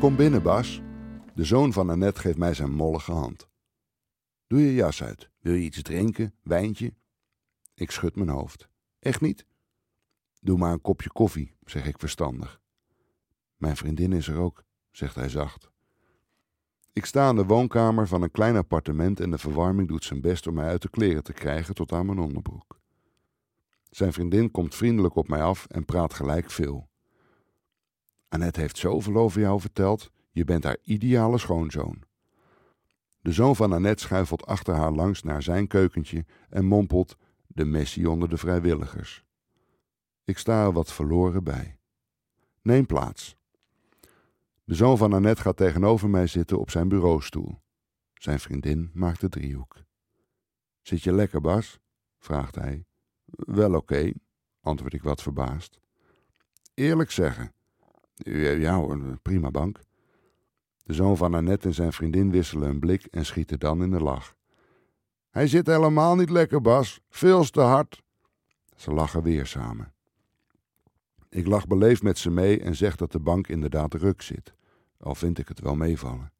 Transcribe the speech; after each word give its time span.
Kom 0.00 0.16
binnen, 0.16 0.42
Bas. 0.42 0.80
De 1.34 1.44
zoon 1.44 1.72
van 1.72 1.90
Annette 1.90 2.20
geeft 2.20 2.38
mij 2.38 2.54
zijn 2.54 2.70
mollige 2.70 3.12
hand. 3.12 3.48
Doe 4.46 4.60
je 4.60 4.74
jas 4.74 5.02
uit. 5.02 5.30
Wil 5.40 5.54
je 5.54 5.64
iets 5.64 5.82
drinken? 5.82 6.34
Wijntje? 6.42 6.94
Ik 7.74 7.90
schud 7.90 8.16
mijn 8.16 8.28
hoofd. 8.28 8.68
Echt 8.98 9.20
niet? 9.20 9.46
Doe 10.40 10.58
maar 10.58 10.72
een 10.72 10.80
kopje 10.80 11.10
koffie, 11.12 11.54
zeg 11.64 11.86
ik 11.86 11.98
verstandig. 11.98 12.60
Mijn 13.56 13.76
vriendin 13.76 14.12
is 14.12 14.28
er 14.28 14.38
ook, 14.38 14.64
zegt 14.90 15.14
hij 15.14 15.28
zacht. 15.28 15.70
Ik 16.92 17.04
sta 17.04 17.28
in 17.28 17.36
de 17.36 17.44
woonkamer 17.44 18.08
van 18.08 18.22
een 18.22 18.30
klein 18.30 18.56
appartement 18.56 19.20
en 19.20 19.30
de 19.30 19.38
verwarming 19.38 19.88
doet 19.88 20.04
zijn 20.04 20.20
best 20.20 20.46
om 20.46 20.54
mij 20.54 20.68
uit 20.68 20.82
de 20.82 20.90
kleren 20.90 21.22
te 21.22 21.32
krijgen 21.32 21.74
tot 21.74 21.92
aan 21.92 22.06
mijn 22.06 22.18
onderbroek. 22.18 22.80
Zijn 23.90 24.12
vriendin 24.12 24.50
komt 24.50 24.74
vriendelijk 24.74 25.14
op 25.14 25.28
mij 25.28 25.42
af 25.42 25.66
en 25.66 25.84
praat 25.84 26.14
gelijk 26.14 26.50
veel. 26.50 26.88
Annette 28.28 28.60
heeft 28.60 28.78
zoveel 28.78 29.16
over 29.16 29.40
jou 29.40 29.60
verteld, 29.60 30.10
je 30.30 30.44
bent 30.44 30.64
haar 30.64 30.78
ideale 30.82 31.38
schoonzoon. 31.38 32.02
De 33.20 33.32
zoon 33.32 33.56
van 33.56 33.72
Annette 33.72 34.02
schuifelt 34.02 34.46
achter 34.46 34.74
haar 34.74 34.92
langs 34.92 35.22
naar 35.22 35.42
zijn 35.42 35.66
keukentje 35.66 36.24
en 36.48 36.64
mompelt 36.64 37.16
de 37.46 37.64
messie 37.64 38.10
onder 38.10 38.28
de 38.28 38.36
vrijwilligers. 38.36 39.24
Ik 40.24 40.38
sta 40.38 40.64
er 40.64 40.72
wat 40.72 40.92
verloren 40.92 41.44
bij. 41.44 41.78
Neem 42.62 42.86
plaats. 42.86 43.36
De 44.64 44.74
zoon 44.74 44.98
van 44.98 45.12
Annette 45.12 45.42
gaat 45.42 45.56
tegenover 45.56 46.08
mij 46.08 46.26
zitten 46.26 46.58
op 46.58 46.70
zijn 46.70 46.88
bureaustoel. 46.88 47.60
Zijn 48.14 48.40
vriendin 48.40 48.90
maakt 48.94 49.20
de 49.20 49.28
driehoek. 49.28 49.76
Zit 50.82 51.02
je 51.02 51.12
lekker, 51.12 51.40
Bas? 51.40 51.80
vraagt 52.18 52.54
hij. 52.54 52.86
Wel 53.24 53.74
oké, 53.74 54.12
antwoord 54.60 54.92
ik 54.92 55.02
wat 55.02 55.22
verbaasd. 55.22 55.80
Eerlijk 56.74 57.10
zeggen. 57.10 57.54
Ja 58.16 58.74
hoor, 58.74 59.18
prima 59.22 59.50
bank. 59.50 59.80
De 60.82 60.92
zoon 60.92 61.16
van 61.16 61.34
Annette 61.34 61.68
en 61.68 61.74
zijn 61.74 61.92
vriendin 61.92 62.30
wisselen 62.30 62.68
een 62.68 62.78
blik 62.78 63.04
en 63.04 63.24
schieten 63.24 63.58
dan 63.58 63.82
in 63.82 63.90
de 63.90 64.00
lach. 64.00 64.34
Hij 65.30 65.46
zit 65.46 65.66
helemaal 65.66 66.14
niet 66.14 66.30
lekker, 66.30 66.60
Bas. 66.60 67.00
Veel 67.08 67.44
te 67.44 67.60
hard. 67.60 68.02
Ze 68.76 68.92
lachen 68.92 69.22
weer 69.22 69.46
samen. 69.46 69.92
Ik 71.28 71.46
lach 71.46 71.66
beleefd 71.66 72.02
met 72.02 72.18
ze 72.18 72.30
mee 72.30 72.60
en 72.60 72.74
zeg 72.74 72.96
dat 72.96 73.12
de 73.12 73.20
bank 73.20 73.48
inderdaad 73.48 73.94
ruk 73.94 74.22
zit, 74.22 74.54
al 74.98 75.14
vind 75.14 75.38
ik 75.38 75.48
het 75.48 75.60
wel 75.60 75.74
meevallen. 75.74 76.32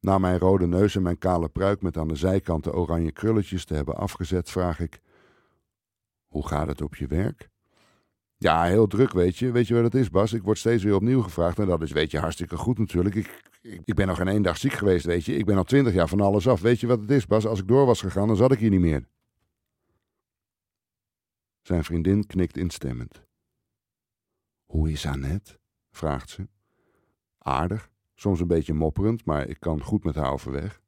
Na 0.00 0.18
mijn 0.18 0.38
rode 0.38 0.66
neus 0.66 0.96
en 0.96 1.02
mijn 1.02 1.18
kale 1.18 1.48
pruik 1.48 1.82
met 1.82 1.96
aan 1.96 2.08
de 2.08 2.16
zijkanten 2.16 2.74
oranje 2.74 3.12
krulletjes 3.12 3.64
te 3.64 3.74
hebben 3.74 3.96
afgezet, 3.96 4.50
vraag 4.50 4.80
ik: 4.80 5.00
Hoe 6.26 6.46
gaat 6.46 6.66
het 6.66 6.82
op 6.82 6.94
je 6.96 7.06
werk? 7.06 7.50
Ja, 8.38 8.64
heel 8.64 8.86
druk, 8.86 9.12
weet 9.12 9.36
je. 9.36 9.50
Weet 9.50 9.66
je 9.68 9.74
wat 9.74 9.82
het 9.82 9.94
is, 9.94 10.10
Bas? 10.10 10.32
Ik 10.32 10.42
word 10.42 10.58
steeds 10.58 10.82
weer 10.84 10.94
opnieuw 10.94 11.22
gevraagd 11.22 11.58
en 11.58 11.66
dat 11.66 11.82
is, 11.82 11.92
weet 11.92 12.10
je, 12.10 12.18
hartstikke 12.18 12.56
goed 12.56 12.78
natuurlijk. 12.78 13.14
Ik, 13.14 13.42
ik, 13.62 13.80
ik 13.84 13.94
ben 13.94 14.06
nog 14.06 14.16
geen 14.16 14.28
één 14.28 14.42
dag 14.42 14.56
ziek 14.58 14.72
geweest, 14.72 15.06
weet 15.06 15.24
je. 15.24 15.36
Ik 15.36 15.44
ben 15.44 15.56
al 15.56 15.64
twintig 15.64 15.94
jaar 15.94 16.08
van 16.08 16.20
alles 16.20 16.48
af. 16.48 16.60
Weet 16.60 16.80
je 16.80 16.86
wat 16.86 17.00
het 17.00 17.10
is, 17.10 17.26
Bas? 17.26 17.46
Als 17.46 17.60
ik 17.60 17.68
door 17.68 17.86
was 17.86 18.00
gegaan, 18.00 18.26
dan 18.26 18.36
zat 18.36 18.52
ik 18.52 18.58
hier 18.58 18.70
niet 18.70 18.80
meer. 18.80 19.08
Zijn 21.62 21.84
vriendin 21.84 22.26
knikt 22.26 22.56
instemmend. 22.56 23.22
Hoe 24.64 24.90
is 24.90 25.06
Annette? 25.06 25.58
vraagt 25.90 26.30
ze. 26.30 26.48
Aardig, 27.38 27.90
soms 28.14 28.40
een 28.40 28.46
beetje 28.46 28.74
mopperend, 28.74 29.24
maar 29.24 29.48
ik 29.48 29.60
kan 29.60 29.82
goed 29.82 30.04
met 30.04 30.14
haar 30.14 30.32
overweg. 30.32 30.80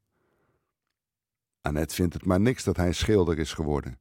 Annette 1.60 1.94
vindt 1.94 2.14
het 2.14 2.24
maar 2.24 2.40
niks 2.40 2.64
dat 2.64 2.76
hij 2.76 2.92
schilder 2.92 3.38
is 3.38 3.52
geworden. 3.52 3.98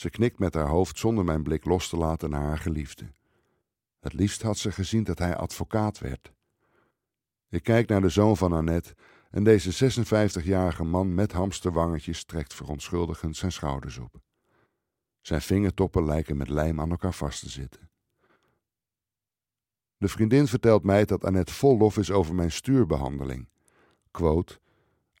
Ze 0.00 0.10
knikt 0.10 0.38
met 0.38 0.54
haar 0.54 0.68
hoofd 0.68 0.98
zonder 0.98 1.24
mijn 1.24 1.42
blik 1.42 1.64
los 1.64 1.88
te 1.88 1.96
laten 1.96 2.30
naar 2.30 2.42
haar 2.42 2.58
geliefde. 2.58 3.12
Het 3.98 4.12
liefst 4.12 4.42
had 4.42 4.58
ze 4.58 4.72
gezien 4.72 5.04
dat 5.04 5.18
hij 5.18 5.36
advocaat 5.36 5.98
werd. 5.98 6.32
Ik 7.48 7.62
kijk 7.62 7.88
naar 7.88 8.00
de 8.00 8.08
zoon 8.08 8.36
van 8.36 8.52
Annette 8.52 8.94
en 9.30 9.44
deze 9.44 9.90
56-jarige 9.90 10.84
man 10.84 11.14
met 11.14 11.32
hamsterwangetjes 11.32 12.24
trekt 12.24 12.54
verontschuldigend 12.54 13.36
zijn 13.36 13.52
schouders 13.52 13.98
op. 13.98 14.20
Zijn 15.20 15.40
vingertoppen 15.40 16.04
lijken 16.04 16.36
met 16.36 16.48
lijm 16.48 16.80
aan 16.80 16.90
elkaar 16.90 17.14
vast 17.14 17.40
te 17.40 17.48
zitten. 17.48 17.90
De 19.96 20.08
vriendin 20.08 20.46
vertelt 20.46 20.84
mij 20.84 21.04
dat 21.04 21.24
Annette 21.24 21.52
vol 21.52 21.76
lof 21.76 21.98
is 21.98 22.10
over 22.10 22.34
mijn 22.34 22.52
stuurbehandeling. 22.52 23.48
Quote, 24.10 24.60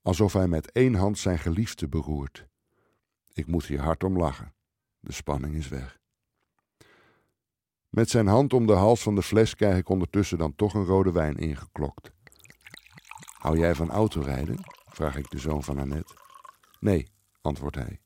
alsof 0.02 0.32
hij 0.32 0.48
met 0.48 0.72
één 0.72 0.94
hand 0.94 1.18
zijn 1.18 1.38
geliefde 1.38 1.88
beroert. 1.88 2.46
Ik 3.32 3.46
moet 3.46 3.66
hier 3.66 3.80
hard 3.80 4.04
om 4.04 4.16
lachen. 4.16 4.58
De 5.10 5.16
spanning 5.16 5.54
is 5.54 5.68
weg. 5.68 5.98
Met 7.88 8.10
zijn 8.10 8.26
hand 8.26 8.52
om 8.52 8.66
de 8.66 8.72
hals 8.72 9.02
van 9.02 9.14
de 9.14 9.22
fles 9.22 9.54
krijg 9.54 9.76
ik 9.76 9.88
ondertussen 9.88 10.38
dan 10.38 10.54
toch 10.54 10.74
een 10.74 10.84
rode 10.84 11.12
wijn 11.12 11.36
ingeklokt. 11.36 12.12
Hou 13.38 13.58
jij 13.58 13.74
van 13.74 13.90
autorijden? 13.90 14.56
vraag 14.86 15.16
ik 15.16 15.30
de 15.30 15.38
zoon 15.38 15.62
van 15.62 15.78
Annette. 15.78 16.14
Nee, 16.80 17.06
antwoordt 17.40 17.76
hij. 17.76 18.00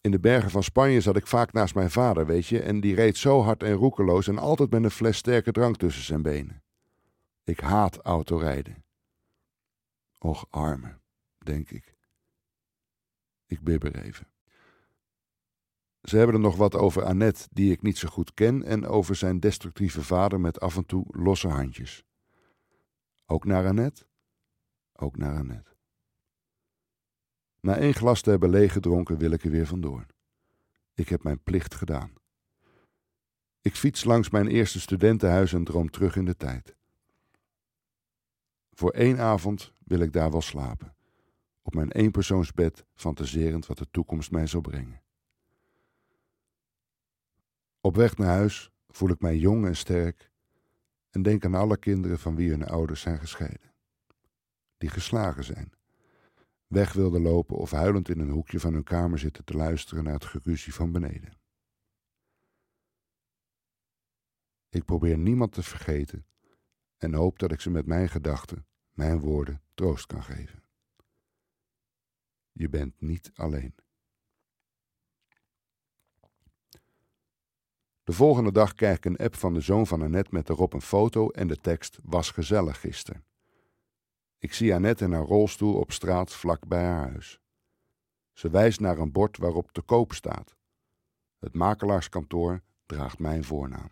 In 0.00 0.10
de 0.10 0.20
bergen 0.20 0.50
van 0.50 0.62
Spanje 0.62 1.00
zat 1.00 1.16
ik 1.16 1.26
vaak 1.26 1.52
naast 1.52 1.74
mijn 1.74 1.90
vader, 1.90 2.26
weet 2.26 2.46
je, 2.46 2.62
en 2.62 2.80
die 2.80 2.94
reed 2.94 3.16
zo 3.16 3.42
hard 3.42 3.62
en 3.62 3.72
roekeloos 3.72 4.28
en 4.28 4.38
altijd 4.38 4.70
met 4.70 4.84
een 4.84 4.90
fles 4.90 5.16
sterke 5.16 5.52
drank 5.52 5.76
tussen 5.76 6.04
zijn 6.04 6.22
benen. 6.22 6.62
Ik 7.44 7.60
haat 7.60 7.98
autorijden. 7.98 8.84
Och, 10.18 10.46
arme, 10.50 10.98
denk 11.38 11.70
ik. 11.70 11.94
Ik 13.46 13.60
bibber 13.60 14.02
even. 14.02 14.34
Ze 16.06 16.16
hebben 16.16 16.34
er 16.34 16.40
nog 16.40 16.56
wat 16.56 16.74
over 16.74 17.04
Annette, 17.04 17.48
die 17.50 17.72
ik 17.72 17.82
niet 17.82 17.98
zo 17.98 18.08
goed 18.08 18.34
ken, 18.34 18.62
en 18.62 18.86
over 18.86 19.14
zijn 19.14 19.40
destructieve 19.40 20.02
vader 20.02 20.40
met 20.40 20.60
af 20.60 20.76
en 20.76 20.86
toe 20.86 21.04
losse 21.08 21.48
handjes. 21.48 22.04
Ook 23.26 23.44
naar 23.44 23.66
Annette? 23.66 24.06
Ook 24.92 25.16
naar 25.16 25.36
Annette. 25.36 25.70
Na 27.60 27.76
één 27.76 27.94
glas 27.94 28.20
te 28.20 28.30
hebben 28.30 28.50
leeggedronken 28.50 29.18
wil 29.18 29.30
ik 29.30 29.44
er 29.44 29.50
weer 29.50 29.66
vandoor. 29.66 30.06
Ik 30.94 31.08
heb 31.08 31.22
mijn 31.22 31.42
plicht 31.42 31.74
gedaan. 31.74 32.12
Ik 33.60 33.76
fiets 33.76 34.04
langs 34.04 34.30
mijn 34.30 34.46
eerste 34.46 34.80
studentenhuis 34.80 35.52
en 35.52 35.64
droom 35.64 35.90
terug 35.90 36.16
in 36.16 36.24
de 36.24 36.36
tijd. 36.36 36.76
Voor 38.70 38.90
één 38.90 39.18
avond 39.18 39.72
wil 39.84 40.00
ik 40.00 40.12
daar 40.12 40.30
wel 40.30 40.42
slapen, 40.42 40.96
op 41.62 41.74
mijn 41.74 41.90
eenpersoonsbed 41.90 42.84
fantaserend 42.94 43.66
wat 43.66 43.78
de 43.78 43.90
toekomst 43.90 44.30
mij 44.30 44.46
zal 44.46 44.60
brengen. 44.60 45.04
Op 47.86 47.96
weg 47.96 48.16
naar 48.16 48.28
huis 48.28 48.70
voel 48.88 49.10
ik 49.10 49.20
mij 49.20 49.36
jong 49.36 49.66
en 49.66 49.76
sterk 49.76 50.30
en 51.10 51.22
denk 51.22 51.44
aan 51.44 51.54
alle 51.54 51.76
kinderen 51.76 52.18
van 52.18 52.36
wie 52.36 52.50
hun 52.50 52.64
ouders 52.64 53.00
zijn 53.00 53.18
gescheiden, 53.18 53.74
die 54.76 54.88
geslagen 54.88 55.44
zijn 55.44 55.72
weg 56.66 56.92
wilden 56.92 57.22
lopen 57.22 57.56
of 57.56 57.70
huilend 57.70 58.08
in 58.08 58.20
een 58.20 58.30
hoekje 58.30 58.60
van 58.60 58.72
hun 58.72 58.82
kamer 58.82 59.18
zitten 59.18 59.44
te 59.44 59.56
luisteren 59.56 60.04
naar 60.04 60.12
het 60.12 60.24
geruzie 60.24 60.74
van 60.74 60.92
beneden. 60.92 61.38
Ik 64.68 64.84
probeer 64.84 65.18
niemand 65.18 65.52
te 65.52 65.62
vergeten 65.62 66.26
en 66.96 67.14
hoop 67.14 67.38
dat 67.38 67.52
ik 67.52 67.60
ze 67.60 67.70
met 67.70 67.86
mijn 67.86 68.08
gedachten, 68.08 68.66
mijn 68.90 69.18
woorden, 69.18 69.62
troost 69.74 70.06
kan 70.06 70.22
geven. 70.22 70.62
Je 72.52 72.68
bent 72.68 73.00
niet 73.00 73.30
alleen. 73.34 73.74
De 78.06 78.12
volgende 78.12 78.52
dag 78.52 78.74
krijg 78.74 78.96
ik 78.96 79.04
een 79.04 79.16
app 79.16 79.36
van 79.36 79.54
de 79.54 79.60
zoon 79.60 79.86
van 79.86 80.02
Annette 80.02 80.34
met 80.34 80.48
erop 80.48 80.72
een 80.72 80.82
foto 80.82 81.28
en 81.28 81.46
de 81.46 81.56
tekst 81.56 81.98
was 82.02 82.30
gezellig 82.30 82.80
gisteren. 82.80 83.24
Ik 84.38 84.52
zie 84.52 84.74
Annette 84.74 85.04
in 85.04 85.12
haar 85.12 85.24
rolstoel 85.24 85.74
op 85.74 85.92
straat 85.92 86.32
vlak 86.32 86.66
bij 86.66 86.82
haar 86.82 87.10
huis. 87.10 87.40
Ze 88.32 88.50
wijst 88.50 88.80
naar 88.80 88.98
een 88.98 89.12
bord 89.12 89.36
waarop 89.36 89.72
te 89.72 89.80
koop 89.80 90.12
staat. 90.12 90.56
Het 91.38 91.54
makelaarskantoor 91.54 92.62
draagt 92.86 93.18
mijn 93.18 93.44
voornaam. 93.44 93.90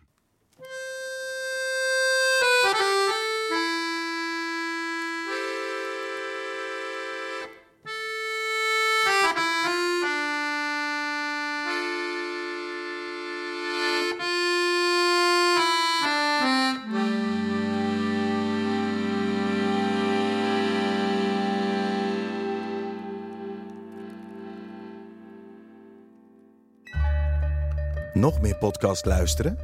Nog 28.15 28.41
meer 28.41 28.57
podcast 28.57 29.05
luisteren? 29.05 29.59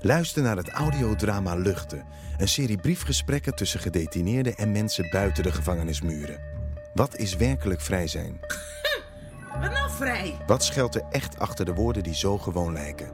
Luister 0.00 0.42
naar 0.42 0.56
het 0.56 0.68
audiodrama 0.68 1.54
Luchten, 1.54 2.04
een 2.38 2.48
serie 2.48 2.78
briefgesprekken 2.78 3.54
tussen 3.54 3.80
gedetineerden 3.80 4.56
en 4.56 4.72
mensen 4.72 5.10
buiten 5.10 5.42
de 5.42 5.52
gevangenismuren. 5.52 6.40
Wat 6.94 7.16
is 7.16 7.36
werkelijk 7.36 7.80
vrij 7.80 8.06
zijn? 8.06 8.40
Wat 9.60 9.72
nou 9.72 9.90
vrij? 9.90 10.36
Wat 10.46 10.64
schuilt 10.64 10.94
er 10.94 11.04
echt 11.10 11.38
achter 11.38 11.64
de 11.64 11.74
woorden 11.74 12.02
die 12.02 12.14
zo 12.14 12.38
gewoon 12.38 12.72
lijken? 12.72 13.10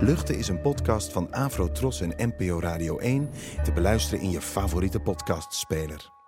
Luchten 0.00 0.38
is 0.38 0.48
een 0.48 0.60
podcast 0.60 1.12
van 1.12 1.32
Afro 1.32 1.72
Tros 1.72 2.00
en 2.00 2.32
NPO 2.36 2.60
Radio 2.60 2.98
1 2.98 3.30
te 3.64 3.72
beluisteren 3.72 4.20
in 4.20 4.30
je 4.30 4.40
favoriete 4.40 5.00
podcastspeler. 5.00 6.21